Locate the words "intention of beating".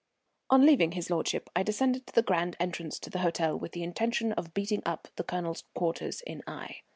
3.83-4.81